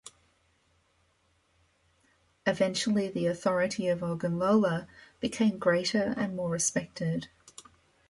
[2.47, 4.87] Eventually the authority of Ogunlola
[5.19, 7.27] became greater and more respected.